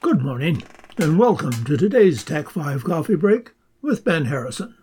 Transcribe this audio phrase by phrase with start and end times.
[0.00, 0.62] Good morning,
[0.96, 3.50] and welcome to today's Tech 5 Coffee Break
[3.82, 4.74] with Ben Harrison.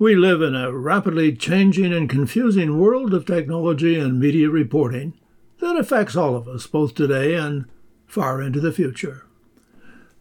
[0.00, 5.14] We live in a rapidly changing and confusing world of technology and media reporting
[5.60, 7.66] that affects all of us, both today and
[8.04, 9.24] far into the future.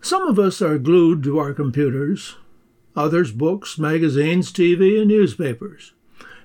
[0.01, 2.35] Some of us are glued to our computers,
[2.95, 5.93] others books, magazines, TV, and newspapers.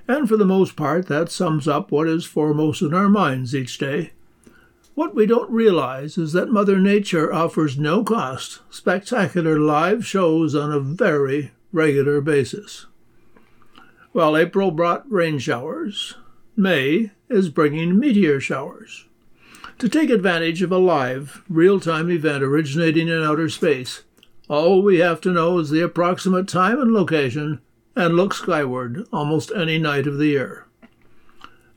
[0.09, 3.77] And for the most part, that sums up what is foremost in our minds each
[3.77, 4.13] day.
[4.97, 10.73] What we don't realize is that Mother Nature offers no cost spectacular live shows on
[10.73, 12.87] a very regular basis.
[14.15, 16.15] Well, April brought rain showers.
[16.57, 19.05] May is bringing meteor showers.
[19.81, 24.03] To take advantage of a live, real time event originating in outer space,
[24.49, 27.61] all we have to know is the approximate time and location
[27.95, 30.66] and look skyward almost any night of the year.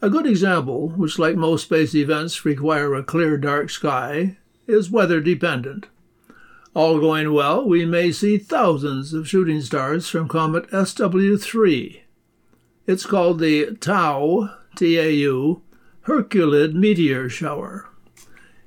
[0.02, 5.20] A good example, which, like most space events, require a clear dark sky, is weather
[5.20, 5.88] dependent.
[6.73, 12.00] All going well, we may see thousands of shooting stars from comet SW3.
[12.88, 15.61] It's called the Tau, T-A-U,
[16.08, 17.89] Herculid meteor shower.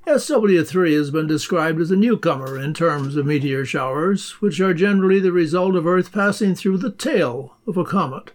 [0.06, 5.18] SW3 has been described as a newcomer in terms of meteor showers, which are generally
[5.18, 8.32] the result of Earth passing through the tail of a comet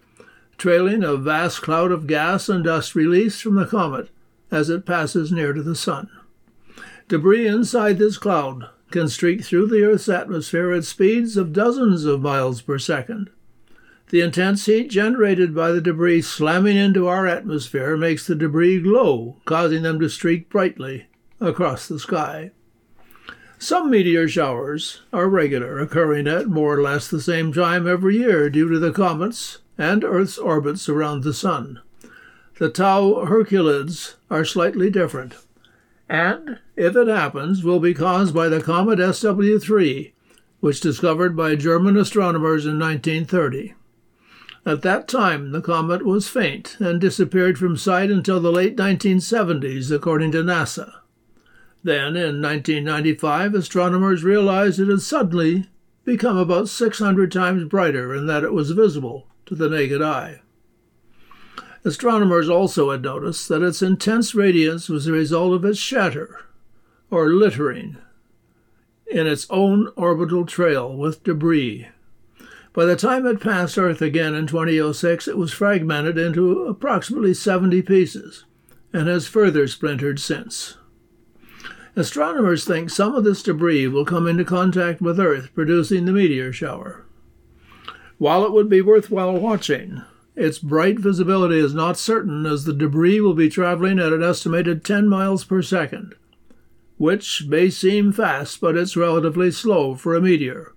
[0.58, 4.10] trailing a vast cloud of gas and dust released from the comet
[4.52, 6.10] as it passes near to the Sun.
[7.08, 12.22] Debris inside this cloud can streak through the Earth's atmosphere at speeds of dozens of
[12.22, 13.30] miles per second.
[14.10, 19.36] The intense heat generated by the debris slamming into our atmosphere makes the debris glow,
[19.44, 21.08] causing them to streak brightly
[21.42, 22.52] across the sky.
[23.60, 28.50] Some meteor showers are regular, occurring at more or less the same time every year
[28.50, 31.80] due to the comets and Earth's orbits around the Sun.
[32.58, 35.36] The Tau Herculids are slightly different,
[36.10, 40.12] and, if it happens, will be caused by the comet SW3,
[40.60, 43.76] which discovered by German astronomers in 1930.
[44.66, 49.92] At that time, the comet was faint and disappeared from sight until the late 1970s,
[49.96, 50.94] according to NASA.
[51.84, 55.70] Then, in 1995, astronomers realized it had suddenly
[56.04, 60.42] become about 600 times brighter and that it was visible to the naked eye.
[61.84, 66.46] Astronomers also had noticed that its intense radiance was a result of its shatter,
[67.10, 67.98] or littering,
[69.10, 71.88] in its own orbital trail with debris.
[72.74, 77.82] By the time it passed Earth again in 2006, it was fragmented into approximately 70
[77.82, 78.46] pieces
[78.94, 80.78] and has further splintered since.
[81.96, 86.54] Astronomers think some of this debris will come into contact with Earth, producing the meteor
[86.54, 87.07] shower.
[88.18, 90.02] While it would be worthwhile watching,
[90.36, 94.84] its bright visibility is not certain as the debris will be traveling at an estimated
[94.84, 96.16] 10 miles per second,
[96.98, 100.74] which may seem fast, but it's relatively slow for a meteor.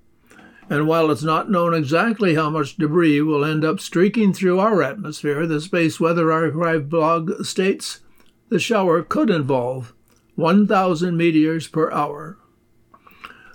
[0.68, 4.82] And while it's not known exactly how much debris will end up streaking through our
[4.82, 8.00] atmosphere, the Space Weather Archive blog states
[8.50, 9.94] the shower could involve
[10.36, 12.38] 1,000 meteors per hour.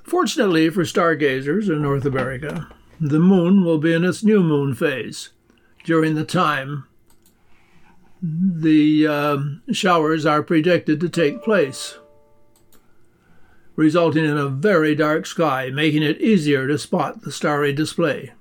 [0.03, 2.67] Fortunately for stargazers in North America,
[2.99, 5.29] the moon will be in its new moon phase
[5.83, 6.85] during the time
[8.21, 9.37] the uh,
[9.71, 11.97] showers are predicted to take place,
[13.75, 18.31] resulting in a very dark sky, making it easier to spot the starry display.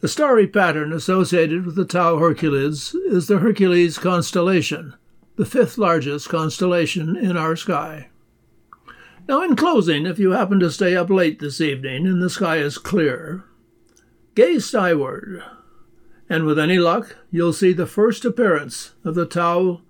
[0.00, 4.94] The starry pattern associated with the Tau Herculids is the Hercules constellation,
[5.36, 8.10] the fifth largest constellation in our sky.
[9.28, 12.58] Now, in closing, if you happen to stay up late this evening and the sky
[12.58, 13.44] is clear,
[14.36, 15.42] gaze skyward,
[16.28, 19.80] and with any luck, you'll see the first appearance of the Tau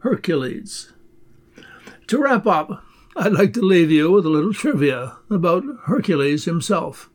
[0.00, 0.92] Hercules.
[2.08, 2.84] To wrap up,
[3.16, 7.08] I'd like to leave you with a little trivia about Hercules himself.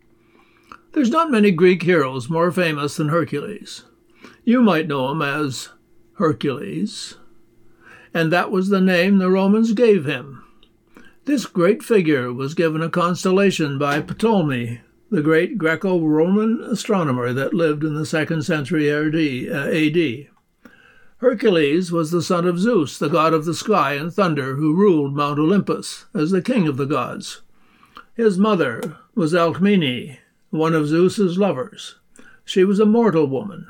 [0.93, 3.83] There's not many Greek heroes more famous than Hercules.
[4.43, 5.69] You might know him as
[6.13, 7.15] Hercules,
[8.15, 10.43] and that was the name the Romans gave him.
[11.27, 14.79] This great figure was given a constellation by Ptolemy,
[15.11, 20.31] the great Greco Roman astronomer that lived in the second century AD.
[20.63, 20.69] Uh,
[21.17, 25.17] Hercules was the son of Zeus, the god of the sky and thunder, who ruled
[25.17, 27.41] Mount Olympus as the king of the gods.
[28.15, 30.19] His mother was Alcmene,
[30.49, 31.95] one of Zeus's lovers.
[32.45, 33.67] She was a mortal woman.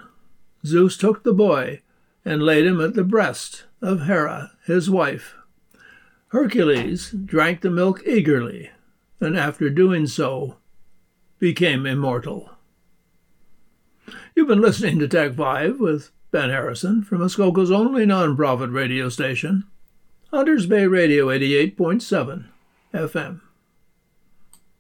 [0.63, 1.81] Zeus took the boy
[2.23, 5.33] and laid him at the breast of Hera, his wife.
[6.29, 8.71] Hercules drank the milk eagerly,
[9.21, 10.57] and after doing so,
[11.39, 12.51] became immortal.
[14.35, 19.63] You've been listening to Tech 5 with Ben Harrison from Muskoka's only nonprofit radio station,
[20.31, 22.45] Hunters Bay Radio 88.7
[22.93, 23.41] FM.